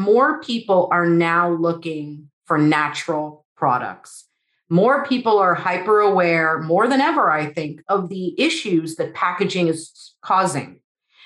[0.00, 4.24] more people are now looking for natural products.
[4.68, 9.68] More people are hyper aware, more than ever, I think, of the issues that packaging
[9.68, 10.80] is causing.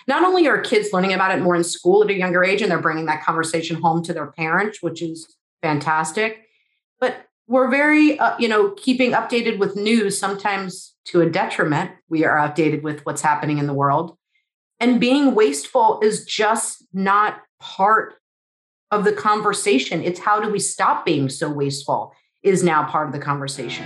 [0.07, 2.71] Not only are kids learning about it more in school at a younger age, and
[2.71, 6.47] they're bringing that conversation home to their parents, which is fantastic,
[7.01, 11.91] but we're very, uh, you know, keeping updated with news, sometimes to a detriment.
[12.09, 14.17] We are outdated with what's happening in the world.
[14.81, 18.15] And being wasteful is just not part
[18.95, 20.03] of the conversation.
[20.03, 23.85] It's how do we stop being so wasteful is now part of the conversation.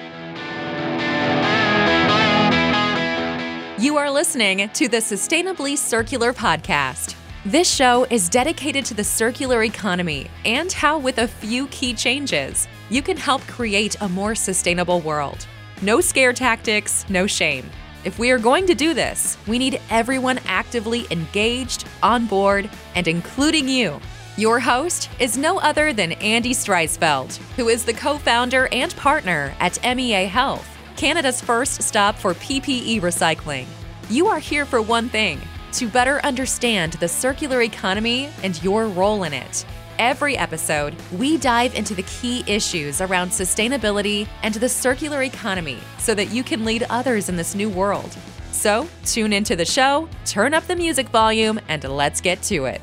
[3.80, 7.14] You are listening to the Sustainably Circular podcast.
[7.46, 12.68] This show is dedicated to the circular economy and how, with a few key changes,
[12.90, 15.46] you can help create a more sustainable world.
[15.80, 17.70] No scare tactics, no shame.
[18.04, 23.06] If we are going to do this, we need everyone actively engaged, on board, and
[23.08, 24.00] including you.
[24.38, 29.52] Your host is no other than Andy Straisfeld, who is the co founder and partner
[29.58, 30.64] at MEA Health,
[30.96, 33.66] Canada's first stop for PPE recycling.
[34.08, 35.40] You are here for one thing
[35.72, 39.66] to better understand the circular economy and your role in it.
[39.98, 46.14] Every episode, we dive into the key issues around sustainability and the circular economy so
[46.14, 48.16] that you can lead others in this new world.
[48.52, 52.80] So, tune into the show, turn up the music volume, and let's get to it.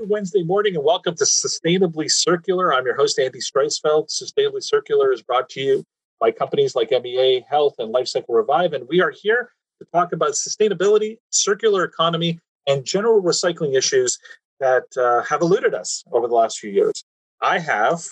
[0.00, 2.72] Good Wednesday morning and welcome to Sustainably Circular.
[2.72, 4.08] I'm your host, Andy Straisfeld.
[4.08, 5.84] Sustainably Circular is brought to you
[6.18, 10.30] by companies like MEA Health and Lifecycle Revive, and we are here to talk about
[10.30, 14.18] sustainability, circular economy, and general recycling issues
[14.58, 17.04] that uh, have eluded us over the last few years.
[17.42, 18.02] I have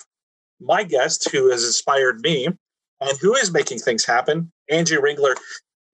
[0.61, 5.33] my guest who has inspired me and who is making things happen, Angie Ringler.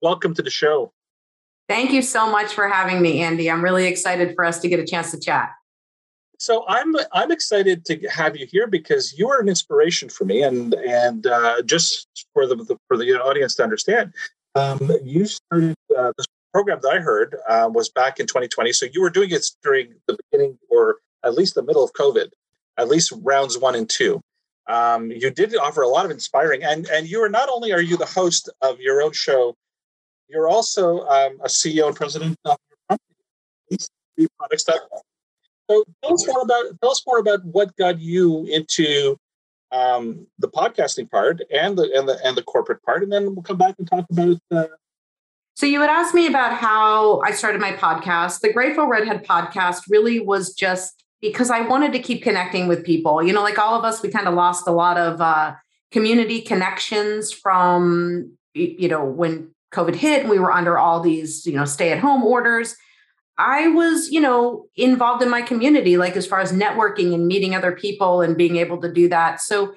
[0.02, 0.92] Welcome to the show.
[1.70, 3.50] Thank you so much for having me, Andy.
[3.50, 5.52] I'm really excited for us to get a chance to chat.
[6.40, 10.42] So I'm I'm excited to have you here because you are an inspiration for me,
[10.42, 14.14] and and uh, just for the, the, for the audience to understand,
[14.56, 18.72] um, you started uh, this program that I heard uh, was back in 2020.
[18.74, 22.30] So you were doing it during the beginning or at least the middle of COVID,
[22.78, 24.22] at least rounds one and two.
[24.68, 27.82] Um, you did offer a lot of inspiring, and and you are not only are
[27.82, 29.56] you the host of your own show,
[30.28, 33.86] you're also um, a CEO and president of your company.
[35.70, 39.18] So tell us more about tell us more about what got you into
[39.72, 43.44] um, the podcasting part and the and the and the corporate part, and then we'll
[43.44, 44.38] come back and talk about.
[44.52, 44.68] Uh,
[45.56, 48.42] so you would ask me about how I started my podcast.
[48.42, 53.24] The Grateful Redhead podcast really was just because I wanted to keep connecting with people.
[53.24, 55.56] You know, like all of us, we kind of lost a lot of uh,
[55.92, 61.54] community connections from you know when COVID hit and we were under all these you
[61.54, 62.76] know stay at home orders.
[63.38, 67.54] I was, you know, involved in my community, like as far as networking and meeting
[67.54, 69.42] other people and being able to do that.
[69.42, 69.74] So,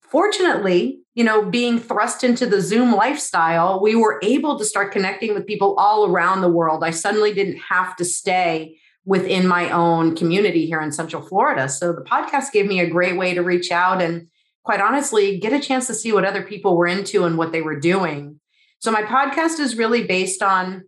[0.00, 5.34] fortunately, you know, being thrust into the Zoom lifestyle, we were able to start connecting
[5.34, 6.82] with people all around the world.
[6.82, 11.68] I suddenly didn't have to stay within my own community here in Central Florida.
[11.68, 14.28] So, the podcast gave me a great way to reach out and,
[14.62, 17.60] quite honestly, get a chance to see what other people were into and what they
[17.60, 18.40] were doing.
[18.78, 20.84] So, my podcast is really based on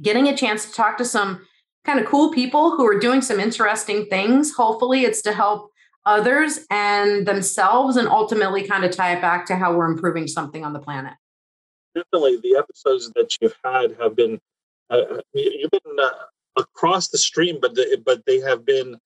[0.00, 1.46] getting a chance to talk to some
[1.84, 4.52] kind of cool people who are doing some interesting things.
[4.54, 5.70] Hopefully, it's to help
[6.04, 10.64] others and themselves and ultimately kind of tie it back to how we're improving something
[10.64, 11.14] on the planet.
[11.94, 14.38] Definitely, the episodes that you've had have been
[14.90, 16.10] uh, uh you've been uh,
[16.56, 18.98] across the stream, but the, but they have been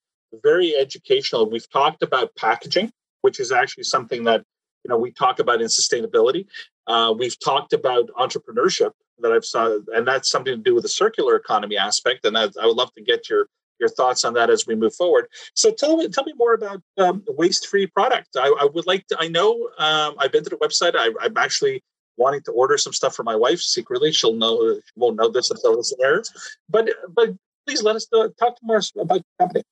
[0.43, 1.49] very educational.
[1.49, 4.43] We've talked about packaging, which is actually something that
[4.85, 6.47] you know we talk about in sustainability.
[6.87, 10.89] Uh, we've talked about entrepreneurship that I've saw, and that's something to do with the
[10.89, 12.25] circular economy aspect.
[12.25, 13.47] And I, I would love to get your
[13.81, 15.27] your thoughts on that as we move forward.
[15.55, 18.29] So tell me tell me more about um, waste free product.
[18.37, 19.17] I, I, would like to.
[19.19, 20.95] I know um, I've been to the website.
[20.97, 21.83] I, I'm actually
[22.17, 24.13] wanting to order some stuff for my wife secretly.
[24.13, 26.31] She'll know she won't know this until this airs.
[26.69, 27.31] But but
[27.67, 29.65] please let us know, talk to more about the company.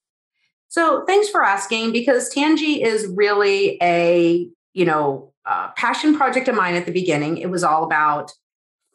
[0.68, 5.32] So thanks for asking because Tangie is really a you know
[5.76, 7.38] passion project of mine at the beginning.
[7.38, 8.32] It was all about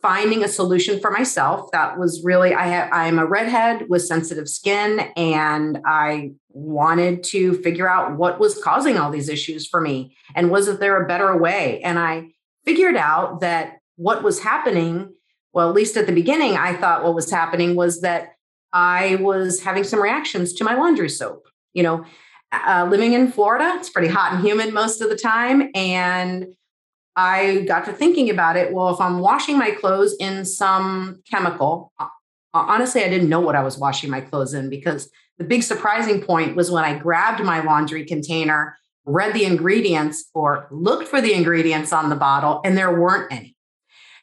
[0.01, 1.71] finding a solution for myself.
[1.71, 7.55] That was really I have I'm a redhead with sensitive skin and I wanted to
[7.63, 11.35] figure out what was causing all these issues for me and was there a better
[11.37, 11.81] way?
[11.81, 12.27] And I
[12.65, 15.11] figured out that what was happening,
[15.53, 18.35] well at least at the beginning I thought what was happening was that
[18.71, 21.47] I was having some reactions to my laundry soap.
[21.73, 22.05] You know,
[22.67, 26.47] uh, living in Florida, it's pretty hot and humid most of the time and
[27.17, 28.73] I got to thinking about it.
[28.73, 31.93] Well, if I'm washing my clothes in some chemical
[32.55, 36.21] honestly, I didn't know what I was washing my clothes in because the big surprising
[36.21, 41.33] point was when I grabbed my laundry container, read the ingredients or looked for the
[41.33, 43.54] ingredients on the bottle, and there weren't any.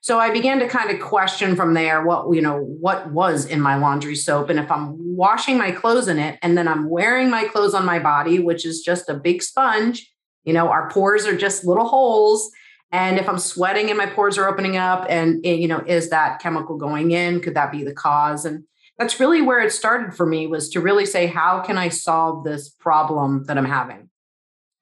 [0.02, 3.60] So I began to kind of question from there what, you know, what was in
[3.60, 4.50] my laundry soap.
[4.50, 7.86] And if I'm washing my clothes in it and then I'm wearing my clothes on
[7.86, 10.12] my body, which is just a big sponge,
[10.42, 12.50] you know, our pores are just little holes.
[12.90, 16.40] And if I'm sweating and my pores are opening up, and you know, is that
[16.40, 17.40] chemical going in?
[17.40, 18.44] Could that be the cause?
[18.44, 18.64] And
[18.98, 22.42] that's really where it started for me was to really say, how can I solve
[22.42, 24.10] this problem that I'm having?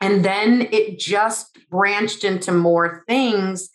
[0.01, 3.69] And then it just branched into more things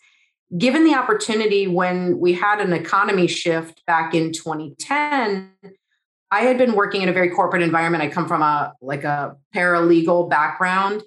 [0.56, 5.50] given the opportunity when we had an economy shift back in 2010
[6.30, 8.02] i had been working in a very corporate environment.
[8.02, 11.02] I come from a like a paralegal background.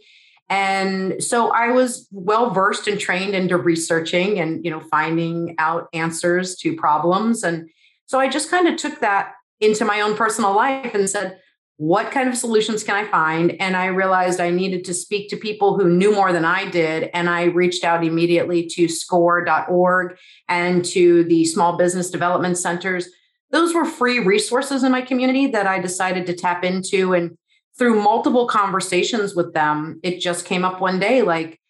[0.49, 5.87] And so i was well versed and trained into researching and you know finding out
[5.93, 7.43] answers to problems.
[7.43, 7.69] And
[8.05, 11.39] so i just kind of took that into my own personal life and said
[11.79, 13.55] what kind of solutions can I find?
[13.61, 17.09] And I realized I needed to speak to people who knew more than I did.
[17.13, 20.17] And I reached out immediately to score.org
[20.49, 23.07] and to the small business development centers.
[23.51, 27.13] Those were free resources in my community that I decided to tap into.
[27.13, 27.37] And
[27.77, 31.61] through multiple conversations with them, it just came up one day like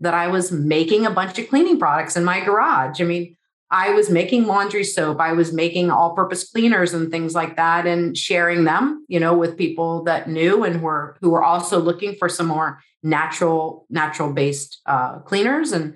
[0.00, 3.02] that I was making a bunch of cleaning products in my garage.
[3.02, 3.36] I mean,
[3.70, 7.86] I was making laundry soap, I was making all purpose cleaners and things like that
[7.86, 12.14] and sharing them, you know, with people that knew and were who were also looking
[12.14, 15.94] for some more natural natural based uh, cleaners and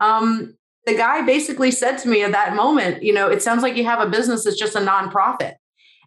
[0.00, 0.56] um,
[0.86, 3.84] the guy basically said to me at that moment, you know, it sounds like you
[3.84, 5.54] have a business that's just a nonprofit.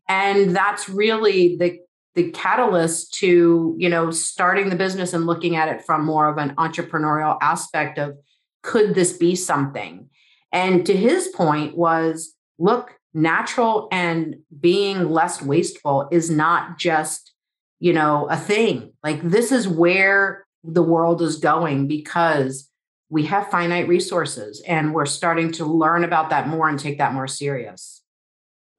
[0.08, 1.80] And that's really the
[2.16, 6.38] the catalyst to, you know, starting the business and looking at it from more of
[6.38, 8.18] an entrepreneurial aspect of
[8.64, 10.10] could this be something?
[10.56, 17.34] And to his point was look, natural and being less wasteful is not just,
[17.80, 18.94] you know, a thing.
[19.04, 22.70] Like this is where the world is going because
[23.10, 27.14] we have finite resources and we're starting to learn about that more and take that
[27.14, 28.02] more serious.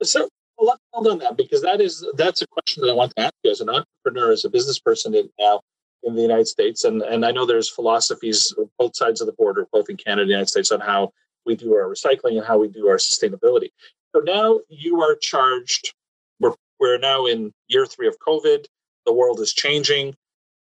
[0.03, 0.29] So
[0.59, 3.51] well, on that because that is that's a question that I want to ask you
[3.51, 5.61] as an entrepreneur, as a business person in, now
[6.03, 9.67] in the United States, and and I know there's philosophies both sides of the border,
[9.71, 11.13] both in Canada and the United States, on how
[11.47, 13.71] we do our recycling and how we do our sustainability.
[14.15, 15.95] So now you are charged.
[16.41, 18.67] We're, we're now in year three of COVID.
[19.05, 20.15] The world is changing.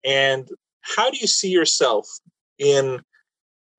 [0.03, 0.49] And
[0.81, 2.07] how do you see yourself
[2.57, 3.01] in?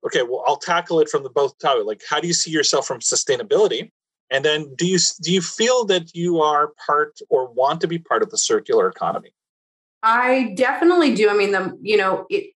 [0.05, 1.55] Okay, well, I'll tackle it from the both.
[1.63, 3.89] Like, how do you see yourself from sustainability?
[4.31, 7.99] And then, do you do you feel that you are part or want to be
[7.99, 9.33] part of the circular economy?
[10.01, 11.29] I definitely do.
[11.29, 12.54] I mean, the you know, it,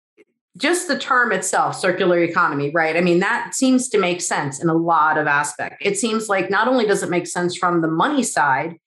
[0.59, 2.97] just the term itself, circular economy, right?
[2.97, 5.77] I mean, that seems to make sense in a lot of aspects.
[5.81, 8.77] It seems like not only does it make sense from the money side,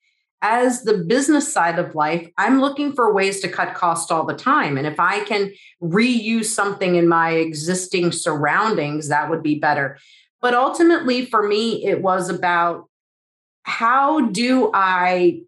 [0.43, 4.35] as the business side of life, I'm looking for ways to cut costs all the
[4.35, 4.77] time.
[4.77, 9.97] And if I can reuse something in my existing surroundings, that would be better.
[10.41, 12.89] But ultimately, for me, it was about
[13.63, 15.43] how do I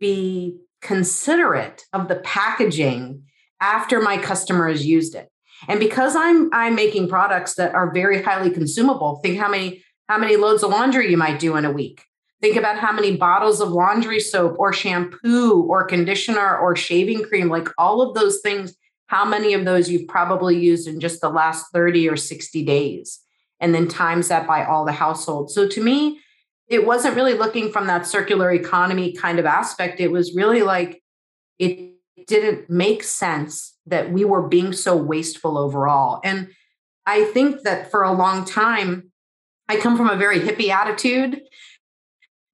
[0.00, 3.22] be considerate of the packaging
[3.60, 5.30] after my customer has used it?
[5.68, 10.18] And because I'm I'm making products that are very highly consumable, think how many how
[10.18, 12.02] many loads of laundry you might do in a week.
[12.40, 17.48] Think about how many bottles of laundry soap or shampoo or conditioner or shaving cream,
[17.48, 18.74] like all of those things,
[19.06, 23.20] how many of those you've probably used in just the last 30 or 60 days.
[23.60, 25.54] And then times that by all the households.
[25.54, 26.20] So to me,
[26.66, 30.00] it wasn't really looking from that circular economy kind of aspect.
[30.00, 31.02] It was really like
[31.58, 31.94] it
[32.26, 36.20] didn't make sense that we were being so wasteful overall.
[36.24, 36.48] And
[37.06, 39.10] I think that for a long time,
[39.68, 41.40] I come from a very hippie attitude,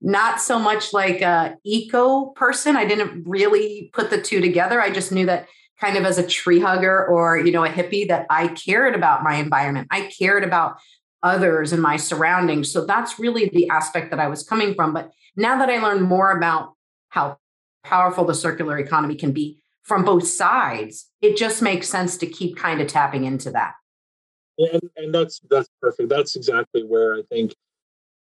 [0.00, 2.76] not so much like a eco person.
[2.76, 4.80] I didn't really put the two together.
[4.80, 5.48] I just knew that
[5.80, 9.22] kind of as a tree hugger or you know a hippie that I cared about
[9.22, 9.88] my environment.
[9.90, 10.78] I cared about
[11.22, 12.70] others and my surroundings.
[12.70, 14.92] So that's really the aspect that I was coming from.
[14.92, 16.74] But now that I learned more about
[17.08, 17.38] how
[17.84, 22.56] powerful the circular economy can be from both sides, it just makes sense to keep
[22.56, 23.74] kind of tapping into that.
[24.58, 26.08] And, and that's that's perfect.
[26.08, 27.54] That's exactly where I think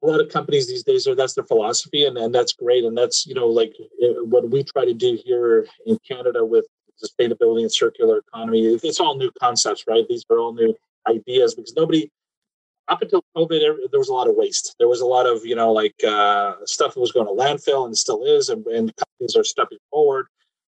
[0.03, 2.85] a lot of companies these days are that's their philosophy, and, and that's great.
[2.85, 6.67] And that's you know like eh, what we try to do here in Canada with
[7.03, 8.65] sustainability and circular economy.
[8.83, 10.05] It's all new concepts, right?
[10.09, 10.75] These are all new
[11.09, 12.11] ideas because nobody
[12.89, 14.75] up until COVID, there was a lot of waste.
[14.79, 17.87] There was a lot of, you know, like uh, stuff that was going to landfill
[17.87, 20.27] and still is, and, and companies are stepping forward.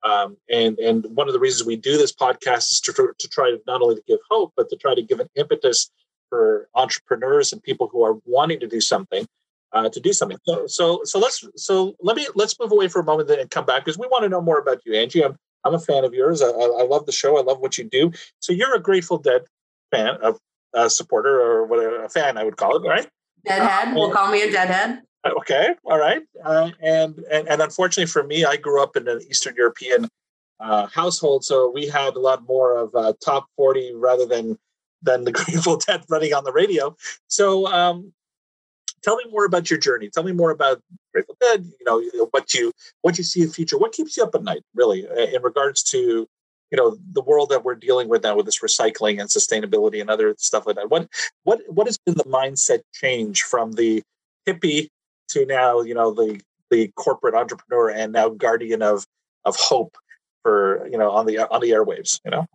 [0.07, 3.51] Um, and and one of the reasons we do this podcast is to, to try
[3.51, 5.91] to not only to give hope, but to try to give an impetus
[6.29, 9.27] for entrepreneurs and people who are wanting to do something
[9.73, 10.39] uh, to do something.
[10.45, 13.67] So, so, so let's so let me let's move away for a moment and come
[13.67, 15.25] back because we want to know more about you, Angie.
[15.25, 16.43] I'm I'm a fan of yours.
[16.43, 17.39] I, I love the show.
[17.39, 18.13] I love what you do.
[18.39, 19.43] So you're a Grateful Dead
[19.91, 20.39] fan, of
[20.75, 23.09] a supporter, or whatever, a fan, I would call it, right?
[23.45, 23.95] Deadhead.
[23.95, 25.03] we'll call me a deadhead.
[25.33, 26.23] Okay, all right.
[26.45, 30.09] Uh, and, and and unfortunately for me, I grew up in an Eastern European
[30.61, 34.59] uh, household, so we had a lot more of uh, top forty rather than
[35.03, 36.97] than the Grateful Dead running on the radio.
[37.29, 38.13] So, um,
[39.03, 40.11] tell me more about your journey.
[40.11, 40.81] Tell me more about
[41.13, 41.65] Grateful Dead.
[41.65, 43.79] You know, what you what you see in future.
[43.79, 46.27] What keeps you up at night, really, in regards to
[46.71, 50.11] you know the world that we're dealing with now with this recycling and sustainability and
[50.11, 50.91] other stuff like that.
[50.91, 51.09] What
[51.45, 54.03] what what has been the mindset change from the
[54.49, 54.89] hippie
[55.29, 56.41] to now you know the
[56.71, 59.07] the corporate entrepreneur and now guardian of
[59.45, 59.97] of hope
[60.43, 62.47] for you know on the on the airwaves you know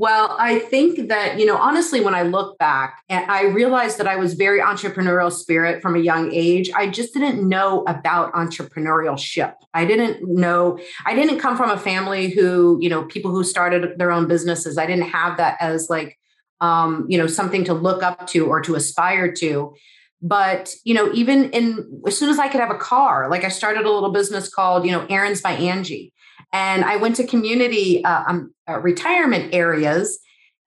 [0.00, 4.06] well, I think that, you know, honestly, when I look back and I realized that
[4.06, 9.56] I was very entrepreneurial spirit from a young age, I just didn't know about entrepreneurship.
[9.74, 13.98] I didn't know, I didn't come from a family who, you know, people who started
[13.98, 14.78] their own businesses.
[14.78, 16.18] I didn't have that as like,
[16.62, 19.74] um, you know, something to look up to or to aspire to.
[20.22, 23.48] But, you know, even in as soon as I could have a car, like I
[23.48, 26.12] started a little business called, you know, Errands by Angie
[26.52, 30.18] and I went to community uh, um, uh, retirement areas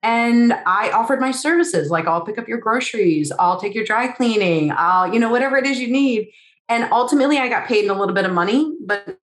[0.02, 4.08] and I offered my services like I'll pick up your groceries, I'll take your dry
[4.08, 6.28] cleaning, I'll, you know, whatever it is you need.
[6.68, 9.18] And ultimately, I got paid in a little bit of money, but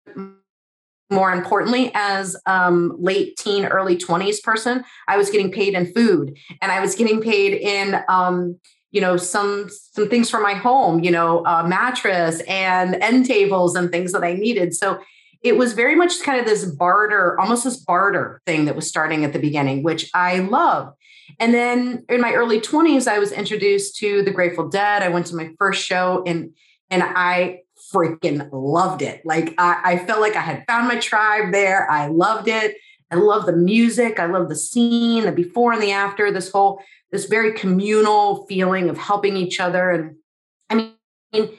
[1.11, 6.37] more importantly, as um, late teen, early 20s person, I was getting paid in food
[6.61, 8.59] and I was getting paid in, um,
[8.91, 13.75] you know, some some things for my home, you know, a mattress and end tables
[13.75, 14.75] and things that I needed.
[14.75, 15.01] So
[15.43, 19.25] it was very much kind of this barter, almost this barter thing that was starting
[19.25, 20.93] at the beginning, which I love.
[21.39, 25.03] And then in my early 20s, I was introduced to the Grateful Dead.
[25.03, 26.53] I went to my first show and
[26.91, 27.61] and I
[27.93, 29.23] freaking loved it.
[29.25, 31.91] Like I, I felt like I had found my tribe there.
[31.91, 32.77] I loved it.
[33.11, 34.19] I love the music.
[34.19, 36.81] I love the scene, the before and the after, this whole,
[37.13, 39.91] this very communal feeling of helping each other.
[39.91, 40.17] And
[40.71, 40.75] I
[41.33, 41.59] mean,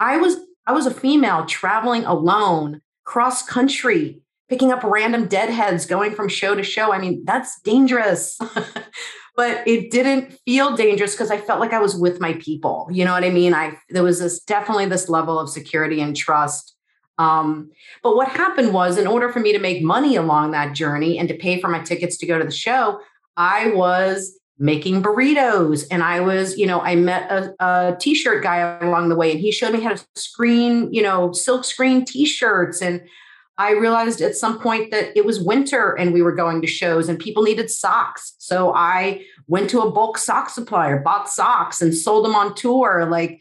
[0.00, 6.12] I was I was a female traveling alone cross country, picking up random deadheads, going
[6.12, 6.92] from show to show.
[6.92, 8.38] I mean, that's dangerous.
[9.36, 12.88] but it didn't feel dangerous because I felt like I was with my people.
[12.90, 13.54] You know what I mean?
[13.54, 16.75] I there was this definitely this level of security and trust.
[17.18, 17.70] Um,
[18.02, 21.28] but what happened was, in order for me to make money along that journey and
[21.28, 23.00] to pay for my tickets to go to the show,
[23.36, 25.86] I was making burritos.
[25.90, 29.40] And i was you know i met a a t-shirt guy along the way and
[29.40, 32.80] he showed me how to screen you know silk screen t-shirts.
[32.80, 33.02] And
[33.58, 37.08] i realized at some point that it was winter and we were going to shows
[37.08, 38.34] and people needed socks.
[38.38, 43.06] So i went to a bulk sock supplier bought socks and sold them on tour.
[43.10, 43.40] Like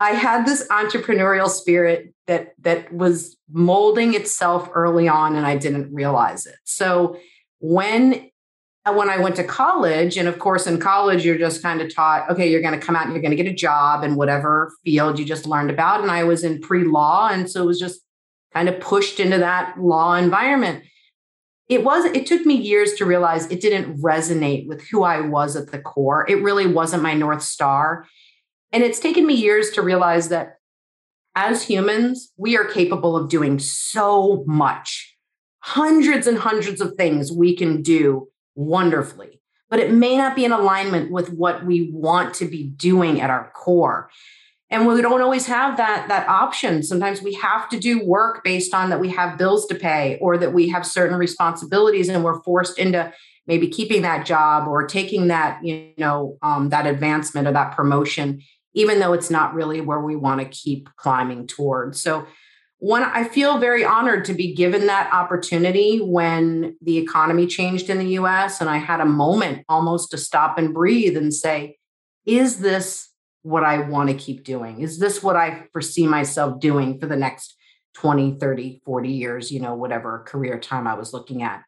[0.00, 5.92] i had this entrepreneurial spirit that that was molding itself early on and i didn't
[5.92, 7.16] realize it so
[7.60, 8.30] when
[8.86, 11.92] uh, when I went to college, and of course, in college, you're just kind of
[11.92, 14.14] taught, okay, you're going to come out and you're going to get a job in
[14.14, 16.00] whatever field you just learned about.
[16.02, 17.28] And I was in pre law.
[17.28, 18.00] And so it was just
[18.54, 20.84] kind of pushed into that law environment.
[21.68, 25.56] It was, it took me years to realize it didn't resonate with who I was
[25.56, 26.24] at the core.
[26.28, 28.06] It really wasn't my North Star.
[28.72, 30.58] And it's taken me years to realize that
[31.34, 35.16] as humans, we are capable of doing so much,
[35.60, 40.52] hundreds and hundreds of things we can do wonderfully, but it may not be in
[40.52, 44.10] alignment with what we want to be doing at our core.
[44.70, 46.82] And we don't always have that, that option.
[46.82, 50.36] Sometimes we have to do work based on that we have bills to pay or
[50.38, 53.12] that we have certain responsibilities and we're forced into
[53.46, 58.42] maybe keeping that job or taking that, you know, um, that advancement or that promotion,
[58.76, 62.00] even though it's not really where we want to keep climbing towards.
[62.00, 62.26] So
[62.78, 67.98] one i feel very honored to be given that opportunity when the economy changed in
[67.98, 71.78] the us and i had a moment almost to stop and breathe and say
[72.26, 73.08] is this
[73.42, 77.16] what i want to keep doing is this what i foresee myself doing for the
[77.16, 77.56] next
[77.94, 81.62] 20 30 40 years you know whatever career time i was looking at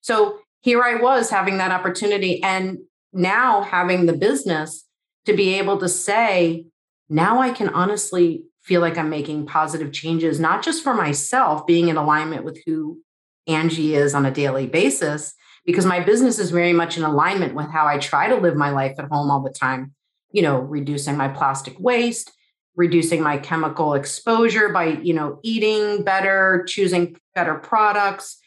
[0.00, 2.78] so here i was having that opportunity and
[3.12, 4.83] now having the business
[5.26, 6.66] to be able to say
[7.08, 11.88] now i can honestly feel like I'm making positive changes, not just for myself, being
[11.88, 12.98] in alignment with who
[13.46, 15.34] Angie is on a daily basis,
[15.66, 18.70] because my business is very much in alignment with how I try to live my
[18.70, 19.92] life at home all the time.
[20.32, 22.32] You know, reducing my plastic waste,
[22.74, 28.38] reducing my chemical exposure by, you know, eating better, choosing better products.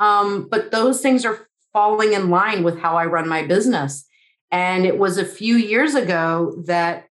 [0.00, 4.06] Um, but those things are falling in line with how I run my business.
[4.52, 7.06] And it was a few years ago that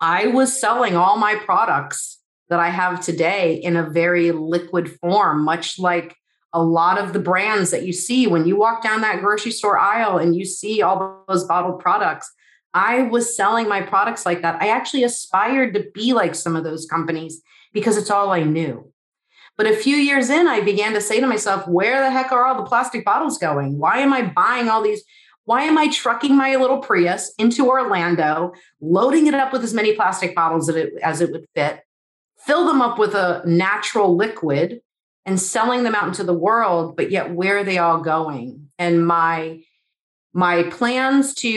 [0.00, 2.18] I was selling all my products
[2.48, 6.16] that I have today in a very liquid form, much like
[6.52, 9.78] a lot of the brands that you see when you walk down that grocery store
[9.78, 12.30] aisle and you see all those bottled products.
[12.74, 14.60] I was selling my products like that.
[14.60, 17.42] I actually aspired to be like some of those companies
[17.72, 18.92] because it's all I knew.
[19.56, 22.44] But a few years in, I began to say to myself, where the heck are
[22.44, 23.78] all the plastic bottles going?
[23.78, 25.02] Why am I buying all these?
[25.46, 29.94] Why am I trucking my little Prius into Orlando, loading it up with as many
[29.94, 31.80] plastic bottles as it, as it would fit,
[32.38, 34.80] fill them up with a natural liquid,
[35.24, 36.96] and selling them out into the world?
[36.96, 38.68] But yet, where are they all going?
[38.78, 39.62] And my
[40.36, 41.48] my plans to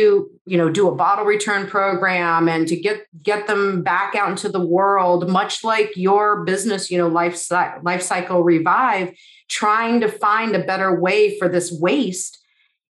[0.45, 4.47] you know do a bottle return program and to get get them back out into
[4.47, 7.37] the world much like your business you know life,
[7.83, 9.13] life cycle revive
[9.49, 12.38] trying to find a better way for this waste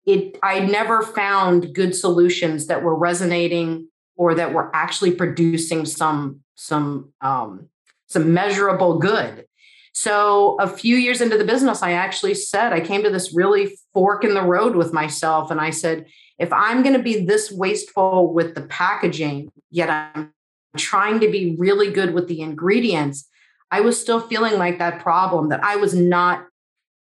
[0.07, 6.41] it i never found good solutions that were resonating or that were actually producing some
[6.55, 7.69] some um
[8.07, 9.47] some measurable good
[9.95, 13.79] so a few years into the business, I actually said, I came to this really
[13.93, 15.53] fork in the road with myself.
[15.53, 16.07] And I said,
[16.37, 20.33] if I'm going to be this wasteful with the packaging, yet I'm
[20.77, 23.29] trying to be really good with the ingredients,
[23.71, 26.45] I was still feeling like that problem that I was not,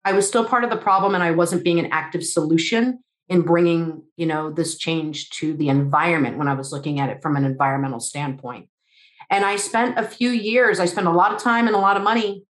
[0.03, 3.43] I was still part of the problem and I wasn't being an active solution in
[3.43, 7.35] bringing, you know, this change to the environment when I was looking at it from
[7.35, 8.67] an environmental standpoint.
[9.29, 11.95] And I spent a few years, I spent a lot of time and a lot
[11.95, 12.43] of money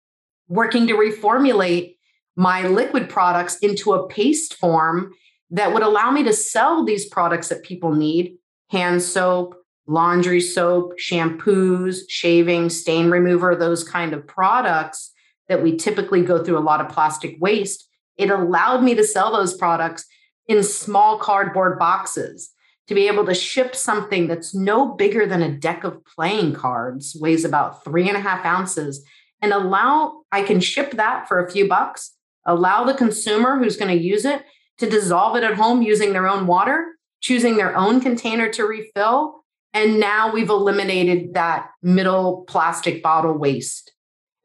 [0.47, 1.97] working to reformulate
[2.35, 5.11] my liquid products into a paste form
[5.51, 8.37] that would allow me to sell these products that people need
[8.69, 9.55] hand soap,
[9.87, 15.11] laundry soap, shampoos, shaving, stain remover, those kind of products
[15.49, 17.89] that we typically go through a lot of plastic waste.
[18.17, 20.05] It allowed me to sell those products
[20.47, 22.51] in small cardboard boxes
[22.87, 27.15] to be able to ship something that's no bigger than a deck of playing cards,
[27.19, 29.05] weighs about three and a half ounces,
[29.41, 32.15] and allow, I can ship that for a few bucks,
[32.45, 34.43] allow the consumer who's going to use it
[34.79, 39.43] to dissolve it at home using their own water, choosing their own container to refill.
[39.71, 43.91] And now we've eliminated that middle plastic bottle waste.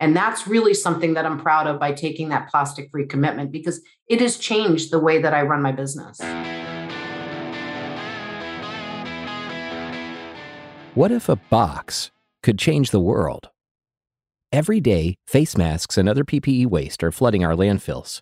[0.01, 3.81] And that's really something that I'm proud of by taking that plastic free commitment because
[4.09, 6.21] it has changed the way that I run my business.
[10.95, 12.11] What if a box
[12.43, 13.51] could change the world?
[14.53, 18.21] Every day, face masks and other PPE waste are flooding our landfills.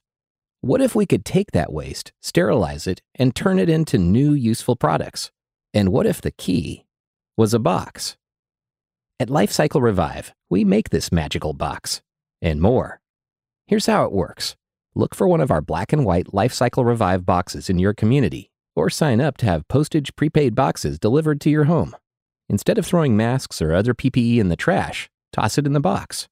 [0.62, 4.76] What if we could take that waste, sterilize it, and turn it into new useful
[4.76, 5.30] products?
[5.74, 6.87] And what if the key
[7.37, 8.16] was a box?
[9.22, 12.02] At Lifecycle Revive, we make this magical box
[12.40, 13.00] and more.
[13.68, 14.56] Here's how it works
[14.96, 18.90] look for one of our black and white Lifecycle Revive boxes in your community, or
[18.90, 21.94] sign up to have postage prepaid boxes delivered to your home.
[22.48, 26.26] Instead of throwing masks or other PPE in the trash, toss it in the box.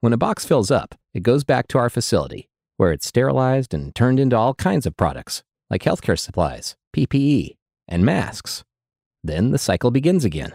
[0.00, 2.48] When a box fills up, it goes back to our facility,
[2.78, 8.02] where it's sterilized and turned into all kinds of products, like healthcare supplies, PPE, and
[8.02, 8.64] masks.
[9.22, 10.54] Then the cycle begins again.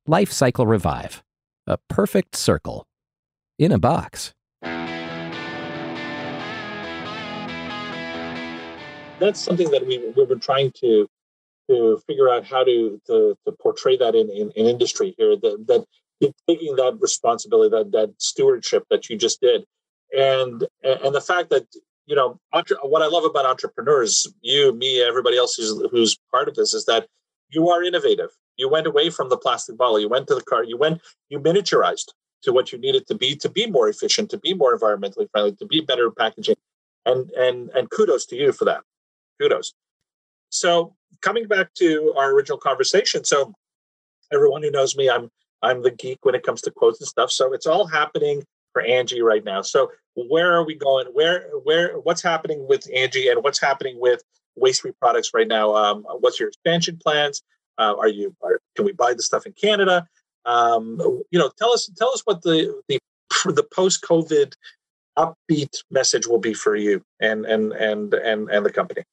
[0.07, 1.23] Life Cycle Revive,
[1.65, 2.85] a perfect circle
[3.57, 4.35] in a box.
[9.19, 11.07] that's something that we we've been trying to
[11.69, 15.65] to figure out how to to, to portray that in, in, in industry here that
[15.67, 15.85] that
[16.47, 19.65] taking that responsibility that that stewardship that you just did
[20.15, 21.65] and and the fact that
[22.05, 22.39] you know
[22.83, 26.85] what i love about entrepreneurs you me everybody else who's who's part of this is
[26.85, 27.07] that
[27.49, 28.31] you are innovative.
[28.57, 29.99] You went away from the plastic bottle.
[29.99, 30.63] You went to the car.
[30.63, 32.09] You went you miniaturized
[32.43, 35.55] to what you needed to be to be more efficient to be more environmentally friendly
[35.55, 36.55] to be better packaging.
[37.05, 38.81] And and and kudos to you for that.
[39.41, 39.73] Kudos.
[40.49, 43.53] So coming back to our original conversation, so
[44.31, 45.29] everyone who knows me, I'm
[45.61, 47.31] I'm the geek when it comes to quotes and stuff.
[47.31, 48.43] So it's all happening
[48.75, 49.61] for Angie right now.
[49.61, 51.07] So where are we going?
[51.07, 54.21] Where where what's happening with Angie and what's happening with
[54.57, 55.73] waste free products right now?
[55.73, 57.41] Um, what's your expansion plans?
[57.77, 60.05] Uh, are you are, can we buy the stuff in Canada?
[60.43, 60.97] Um,
[61.31, 62.99] you know, tell us tell us what the the
[63.45, 64.53] the post COVID
[65.17, 69.03] upbeat message will be for you and and and and and the company.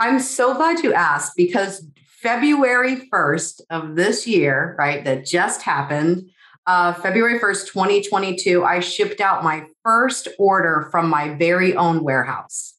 [0.00, 1.86] I'm so glad you asked because
[2.20, 6.30] February 1st of this year, right, that just happened,
[6.70, 12.74] uh, February 1st, 2022, I shipped out my first order from my very own warehouse.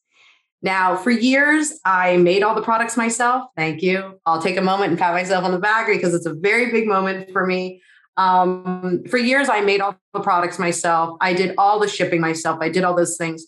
[0.62, 3.50] Now, for years, I made all the products myself.
[3.54, 4.18] Thank you.
[4.24, 6.86] I'll take a moment and pat myself on the back because it's a very big
[6.88, 7.82] moment for me.
[8.16, 11.18] Um, for years, I made all the products myself.
[11.20, 12.60] I did all the shipping myself.
[12.62, 13.44] I did all those things,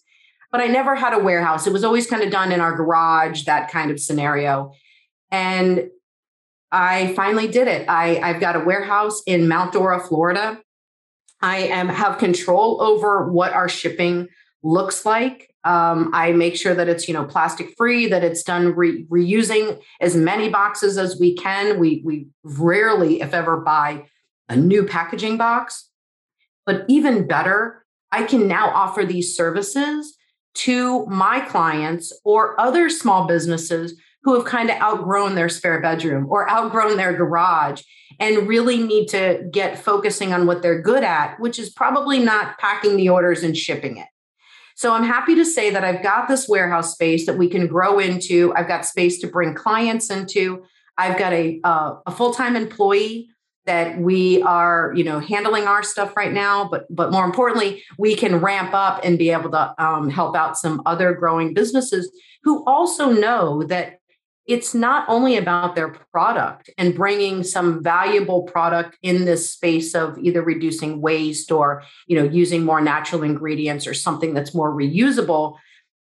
[0.53, 1.67] but I never had a warehouse.
[1.67, 4.73] It was always kind of done in our garage, that kind of scenario.
[5.31, 5.89] And
[6.75, 7.89] I finally did it.
[7.89, 10.61] I, I've got a warehouse in Mount Dora, Florida.
[11.41, 14.27] I am have control over what our shipping
[14.65, 15.55] looks like.
[15.63, 19.81] Um, I make sure that it's you know plastic free, that it's done re- reusing
[20.01, 21.79] as many boxes as we can.
[21.79, 24.07] We we rarely, if ever, buy
[24.49, 25.91] a new packaging box.
[26.67, 30.17] But even better, I can now offer these services
[30.55, 36.27] to my clients or other small businesses who have kind of outgrown their spare bedroom
[36.29, 37.83] or outgrown their garage
[38.19, 42.59] and really need to get focusing on what they're good at, which is probably not
[42.59, 44.07] packing the orders and shipping it.
[44.77, 47.99] So I'm happy to say that I've got this warehouse space that we can grow
[47.99, 48.53] into.
[48.57, 50.65] I've got space to bring clients into.
[50.97, 53.29] I've got a, uh, a full-time employee
[53.67, 58.15] that we are you know handling our stuff right now but but more importantly we
[58.15, 62.11] can ramp up and be able to um, help out some other growing businesses
[62.43, 64.01] who also know that
[64.47, 70.19] it's not only about their product and bringing some valuable product in this space of
[70.19, 75.57] either reducing waste or you know using more natural ingredients or something that's more reusable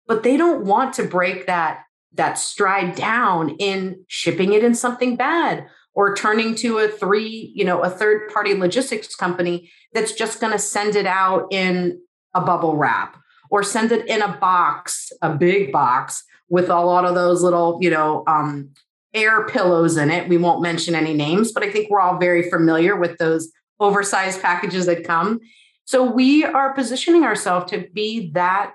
[0.06, 5.16] but they don't want to break that that stride down in shipping it in something
[5.16, 10.40] bad or turning to a three you know a third party logistics company that's just
[10.40, 11.98] going to send it out in
[12.34, 13.16] a bubble wrap
[13.50, 17.78] or send it in a box a big box with a lot of those little,
[17.80, 18.70] you know, um,
[19.12, 20.28] air pillows in it.
[20.28, 24.42] We won't mention any names, but I think we're all very familiar with those oversized
[24.42, 25.40] packages that come.
[25.84, 28.74] So we are positioning ourselves to be that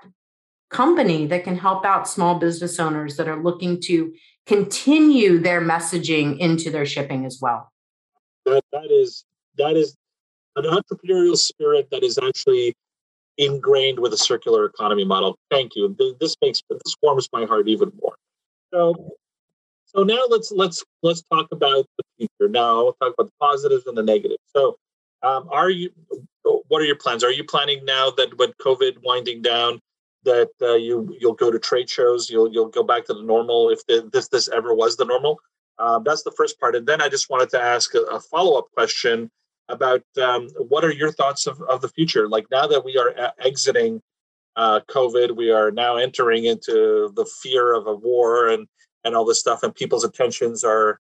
[0.69, 4.13] company that can help out small business owners that are looking to
[4.45, 7.71] continue their messaging into their shipping as well.
[8.45, 9.25] That that is
[9.57, 9.95] that is
[10.55, 12.75] an entrepreneurial spirit that is actually
[13.39, 15.39] ingrained with a circular economy model.
[15.49, 15.95] Thank you.
[16.19, 18.15] This makes this warms my heart even more.
[18.71, 19.15] So,
[19.85, 22.51] so now let's let's let's talk about the future.
[22.51, 24.43] Now we'll talk about the positives and the negatives.
[24.55, 24.77] So,
[25.23, 25.89] um, are you?
[26.43, 27.23] What are your plans?
[27.23, 29.79] Are you planning now that with COVID winding down,
[30.25, 33.69] that uh, you you'll go to trade shows, you'll you'll go back to the normal
[33.69, 35.39] if the, this this ever was the normal?
[35.79, 38.57] Um, that's the first part, and then I just wanted to ask a, a follow
[38.57, 39.31] up question
[39.69, 42.27] about um, what are your thoughts of, of the future?
[42.27, 44.01] Like now that we are a- exiting
[44.55, 48.67] uh, COVID, we are now entering into the fear of a war and
[49.05, 50.99] and all this stuff, and people's attentions are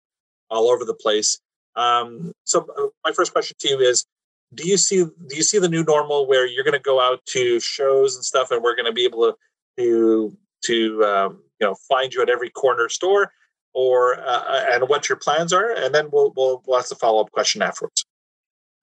[0.49, 1.39] all over the place.
[1.75, 4.05] Um, so uh, my first question to you is:
[4.53, 7.25] Do you see do you see the new normal where you're going to go out
[7.27, 9.37] to shows and stuff, and we're going to be able to
[9.77, 13.31] to to um, you know find you at every corner store,
[13.73, 17.21] or uh, and what your plans are, and then we'll we'll, we'll ask the follow
[17.21, 18.05] up question afterwards.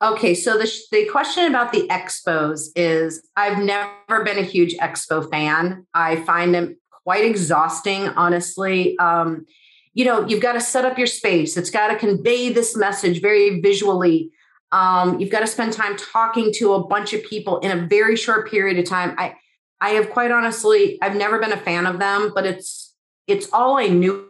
[0.02, 5.28] Okay, so the, the question about the expos is I've never been a huge expo
[5.30, 5.86] fan.
[5.94, 8.98] I find them quite exhausting, honestly.
[8.98, 9.46] Um,
[9.94, 13.22] you know, you've got to set up your space, it's got to convey this message
[13.22, 14.30] very visually.
[14.70, 18.16] Um, you've got to spend time talking to a bunch of people in a very
[18.16, 19.14] short period of time.
[19.16, 19.36] I,
[19.80, 22.94] I have quite honestly, I've never been a fan of them, but it's
[23.26, 24.28] it's all I knew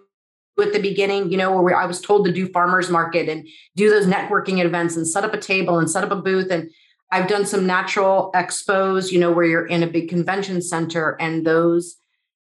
[0.63, 3.91] at the beginning, you know, where I was told to do farmers market and do
[3.91, 6.51] those networking events and set up a table and set up a booth.
[6.51, 6.71] And
[7.11, 11.47] I've done some natural expos, you know, where you're in a big convention center and
[11.47, 11.97] those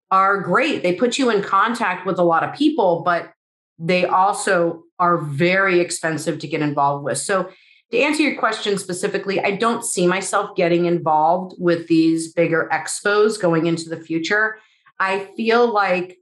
[0.10, 0.84] are great.
[0.84, 3.32] They put you in contact with a lot of people, but
[3.80, 7.18] they also are very expensive to get involved with.
[7.18, 7.50] So,
[7.92, 13.40] to answer your question specifically, I don't see myself getting involved with these bigger expos
[13.40, 14.60] going into the future.
[14.98, 16.18] I feel like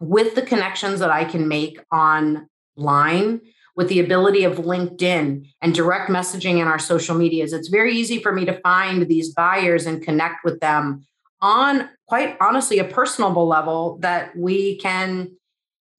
[0.00, 3.40] with the connections that I can make online,
[3.76, 8.20] with the ability of LinkedIn and direct messaging in our social medias, it's very easy
[8.20, 11.06] for me to find these buyers and connect with them
[11.40, 15.30] on quite honestly a personable level that we can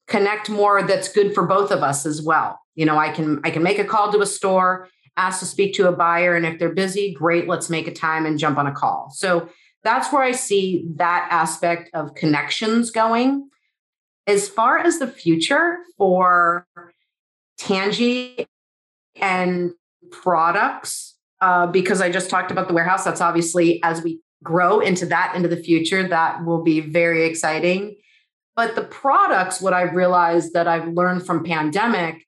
[0.06, 2.60] connect more that's good for both of us as well.
[2.74, 5.74] You know, I can I can make a call to a store, ask to speak
[5.74, 8.66] to a buyer and if they're busy, great, let's make a time and jump on
[8.66, 9.10] a call.
[9.14, 9.48] So
[9.84, 13.48] that's where I see that aspect of connections going
[14.26, 16.66] as far as the future for
[17.58, 18.46] Tangie
[19.16, 19.72] and
[20.10, 25.06] products, uh, because I just talked about the warehouse, that's obviously as we grow into
[25.06, 27.96] that into the future, that will be very exciting.
[28.54, 32.26] But the products, what I've realized that I've learned from pandemic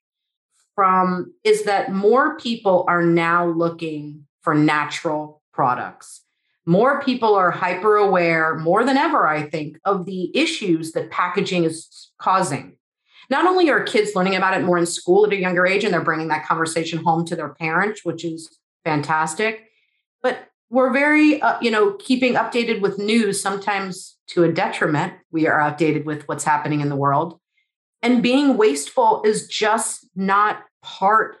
[0.73, 6.24] from is that more people are now looking for natural products
[6.65, 11.63] more people are hyper aware more than ever, I think, of the issues that packaging
[11.63, 12.77] is causing.
[13.29, 15.91] not only are kids learning about it more in school at a younger age and
[15.91, 19.69] they're bringing that conversation home to their parents, which is fantastic,
[20.21, 25.13] but we're very, uh, you know, keeping updated with news, sometimes to a detriment.
[25.31, 27.39] We are outdated with what's happening in the world.
[28.01, 31.37] And being wasteful is just not part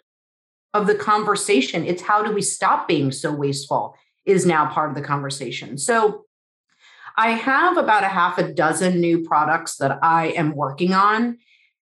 [0.73, 1.85] of the conversation.
[1.85, 5.77] It's how do we stop being so wasteful is now part of the conversation.
[5.77, 6.25] So
[7.17, 11.37] I have about a half a dozen new products that I am working on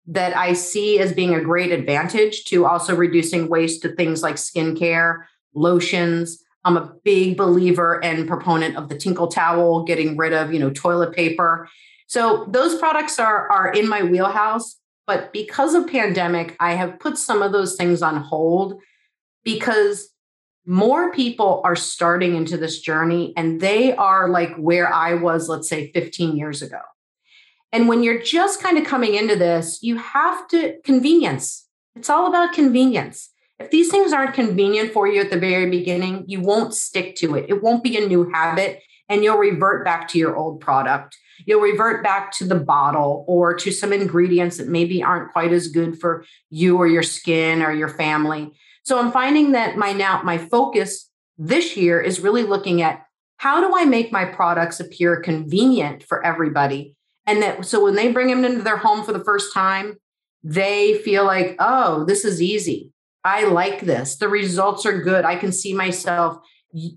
[0.07, 4.35] that I see as being a great advantage to also reducing waste to things like
[4.35, 5.23] skincare,
[5.53, 6.41] lotions.
[6.63, 10.69] I'm a big believer and proponent of the tinkle towel, getting rid of, you know,
[10.69, 11.67] toilet paper.
[12.07, 17.17] So those products are are in my wheelhouse, but because of pandemic, I have put
[17.17, 18.81] some of those things on hold
[19.43, 20.09] because
[20.67, 25.69] more people are starting into this journey and they are like where I was, let's
[25.69, 26.81] say 15 years ago.
[27.71, 31.67] And when you're just kind of coming into this, you have to convenience.
[31.95, 33.29] It's all about convenience.
[33.59, 37.35] If these things aren't convenient for you at the very beginning, you won't stick to
[37.35, 37.45] it.
[37.47, 41.15] It won't be a new habit and you'll revert back to your old product.
[41.45, 45.69] You'll revert back to the bottle or to some ingredients that maybe aren't quite as
[45.69, 48.51] good for you or your skin or your family.
[48.87, 53.03] So I'm finding that my now my focus this year is really looking at
[53.35, 56.95] how do I make my products appear convenient for everybody?
[57.25, 59.97] And that so when they bring them into their home for the first time
[60.41, 62.93] they feel like oh this is easy.
[63.25, 64.15] I like this.
[64.15, 65.25] The results are good.
[65.25, 66.37] I can see myself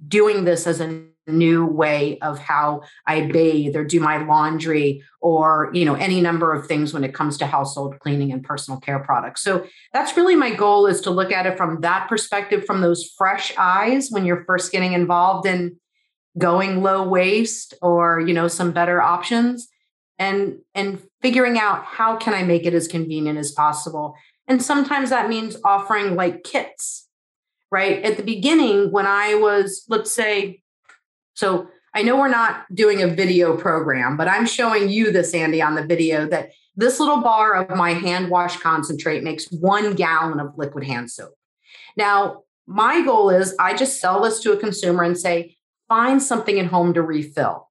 [0.07, 5.71] doing this as a new way of how I bathe or do my laundry or
[5.73, 8.99] you know any number of things when it comes to household cleaning and personal care
[8.99, 9.43] products.
[9.43, 13.11] So that's really my goal is to look at it from that perspective from those
[13.17, 15.77] fresh eyes when you're first getting involved in
[16.39, 19.69] going low waste or you know some better options
[20.19, 24.15] and and figuring out how can I make it as convenient as possible.
[24.49, 27.09] And sometimes that means offering like kits
[27.71, 28.03] right?
[28.05, 30.63] At the beginning, when I was, let's say,
[31.35, 35.61] so I know we're not doing a video program, but I'm showing you this, Andy,
[35.61, 40.39] on the video that this little bar of my hand wash concentrate makes one gallon
[40.39, 41.35] of liquid hand soap.
[41.97, 45.57] Now, my goal is I just sell this to a consumer and say,
[45.89, 47.69] find something at home to refill.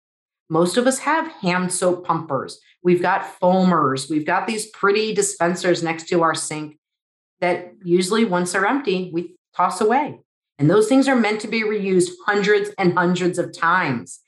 [0.49, 2.59] Most of us have hand soap pumpers.
[2.83, 4.09] We've got foamers.
[4.09, 6.77] We've got these pretty dispensers next to our sink
[7.41, 10.19] that usually, once they're empty, we toss away.
[10.57, 14.21] And those things are meant to be reused hundreds and hundreds of times.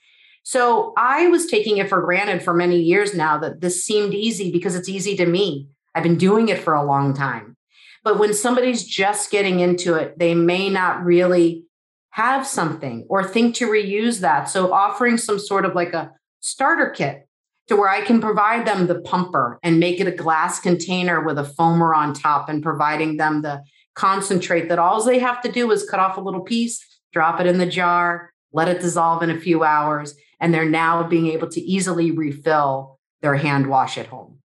[0.43, 4.51] So I was taking it for granted for many years now that this seemed easy
[4.51, 5.67] because it's easy to me.
[5.93, 7.57] I've been doing it for a long time.
[8.03, 11.65] But when somebody's just getting into it, they may not really
[12.11, 14.45] have something or think to reuse that.
[14.45, 17.27] So offering some sort of like a starter kit
[17.67, 21.37] to where I can provide them the pumper and make it a glass container with
[21.37, 23.61] a foamer on top and providing them the
[23.97, 27.47] concentrate that all they have to do is cut off a little piece, drop it
[27.47, 31.49] in the jar, let it dissolve in a few hours, and they're now being able
[31.49, 34.37] to easily refill their hand wash at home.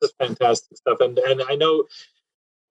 [0.00, 0.98] That's fantastic stuff.
[1.00, 1.84] And and I know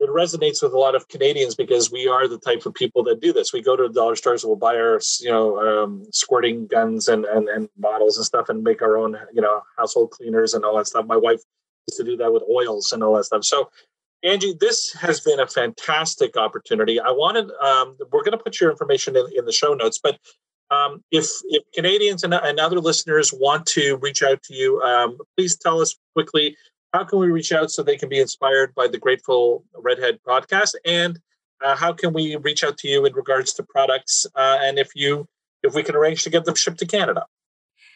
[0.01, 3.21] it resonates with a lot of Canadians because we are the type of people that
[3.21, 3.53] do this.
[3.53, 7.09] We go to the dollar stores and we'll buy our, you know, um, squirting guns
[7.09, 10.63] and, and, and bottles and stuff and make our own, you know, household cleaners and
[10.63, 11.05] all that stuff.
[11.05, 11.41] My wife
[11.87, 13.43] used to do that with oils and all that stuff.
[13.43, 13.69] So
[14.23, 16.99] Angie, this has been a fantastic opportunity.
[16.99, 20.19] I wanted, um, we're going to put your information in, in the show notes, but
[20.71, 25.17] um, if, if Canadians and, and, other listeners want to reach out to you, um,
[25.35, 26.55] please tell us quickly
[26.93, 30.75] how can we reach out so they can be inspired by the Grateful Redhead podcast,
[30.85, 31.19] and
[31.63, 34.91] uh, how can we reach out to you in regards to products, uh, and if
[34.95, 35.27] you
[35.63, 37.25] if we can arrange to get them shipped to Canada.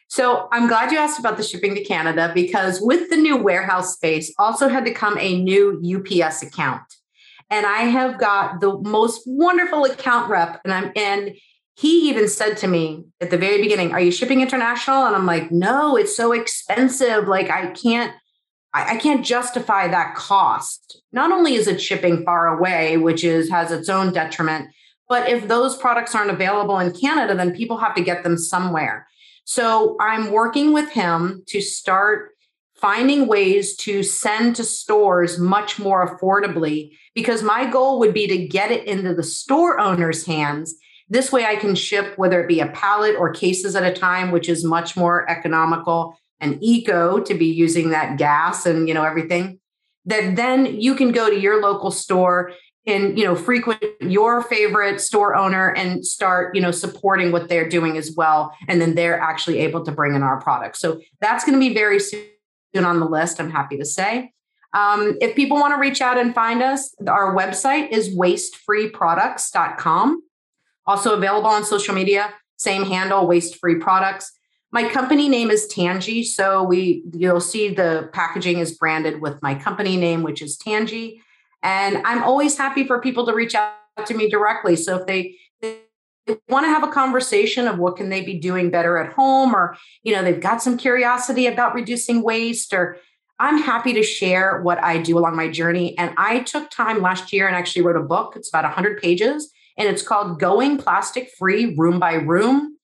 [0.08, 3.94] So I'm glad you asked about the shipping to Canada because with the new warehouse
[3.94, 6.84] space also had to come a new UPS account.
[7.50, 11.36] And I have got the most wonderful account rep and I'm and
[11.76, 15.06] he even said to me at the very beginning, Are you shipping international?
[15.06, 17.28] And I'm like, No, it's so expensive.
[17.28, 18.14] Like, I can't.
[18.76, 21.00] I, can't justify that cost.
[21.12, 24.70] Not only is it shipping far away, which is has its own detriment,
[25.08, 29.08] but if those products aren't available in Canada, then people have to get them somewhere.
[29.46, 32.32] So I'm working with him to start
[32.76, 38.48] finding ways to send to stores much more affordably because my goal would be to
[38.48, 40.76] get it into the store owner's hands.
[41.08, 44.32] This way I can ship whether it be a pallet or cases at a time,
[44.32, 49.04] which is much more economical and eco to be using that gas and you know
[49.04, 49.60] everything
[50.06, 52.52] that then you can go to your local store
[52.86, 57.70] and you know frequent your favorite store owner and start you know supporting what they're
[57.70, 61.46] doing as well and then they're actually able to bring in our products so that's
[61.46, 64.32] going to be very soon on the list i'm happy to say
[64.74, 70.24] Um, if people want to reach out and find us, our website is wastefreeproducts.com.
[70.86, 74.32] Also available on social media, same handle, Waste Free Products.
[74.72, 79.54] My company name is Tangie, so we you'll see the packaging is branded with my
[79.54, 81.20] company name, which is Tangie.
[81.64, 83.74] And I'm always happy for people to reach out
[84.06, 84.76] to me directly.
[84.76, 85.78] So if they, they
[86.50, 89.76] want to have a conversation of what can they be doing better at home or
[90.04, 92.98] you know they've got some curiosity about reducing waste or
[93.40, 95.98] i'm happy to share what i do along my journey.
[95.98, 98.36] And i took time last year and actually wrote a book.
[98.36, 102.78] It's about 100 pages and it's called going plastic free room by room.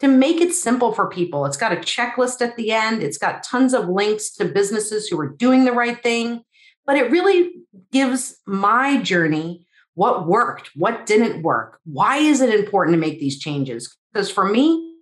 [0.00, 3.02] To make it simple for people it's got a checklist at the end.
[3.02, 6.44] It's got tons of links to businesses who are doing the right thing
[6.86, 7.52] but it really
[7.92, 13.38] gives my journey what worked, what didn't work, why is it important to make these
[13.38, 13.96] changes?
[14.12, 14.92] Because for me,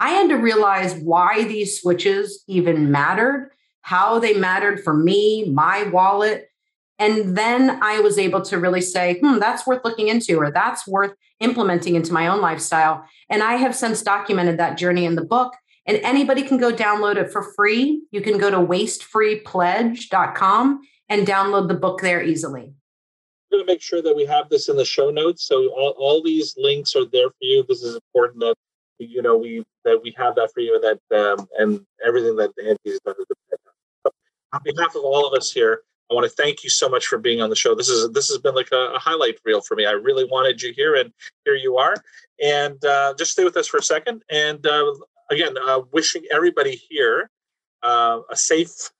[0.00, 3.50] I had to realize why these switches even mattered,
[3.82, 6.48] how they mattered for me, my wallet.
[6.98, 10.86] And then I was able to really say, hmm, that's worth looking into, or that's
[10.86, 13.04] worth implementing into my own lifestyle.
[13.30, 15.54] And I have since documented that journey in the book.
[15.86, 18.02] And anybody can go download it for free.
[18.10, 22.74] You can go to wastefreepledge.com and download the book there easily
[23.50, 25.44] going to make sure that we have this in the show notes.
[25.44, 27.64] So all, all these links are there for you.
[27.68, 28.54] This is important that
[28.98, 32.50] you know we that we have that for you and that um, and everything that
[32.58, 33.14] Andy's done.
[34.06, 34.12] So
[34.52, 37.18] on behalf of all of us here, I want to thank you so much for
[37.18, 37.74] being on the show.
[37.74, 39.86] This is this has been like a, a highlight reel for me.
[39.86, 41.12] I really wanted you here, and
[41.44, 41.94] here you are.
[42.42, 44.22] And uh, just stay with us for a second.
[44.30, 44.94] And uh,
[45.30, 47.30] again, uh, wishing everybody here
[47.82, 48.90] uh, a safe